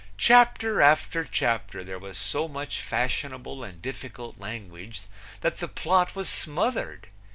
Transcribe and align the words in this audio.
Chapter 0.17 0.81
after 0.81 1.23
chapter 1.25 1.83
there 1.83 1.99
was 1.99 2.17
so 2.17 2.47
much 2.47 2.81
fashionable 2.81 3.63
and 3.63 3.83
difficult 3.83 4.39
language 4.39 5.01
that 5.41 5.59
the 5.59 5.67
plot 5.67 6.15
was 6.15 6.27
smothered. 6.27 7.05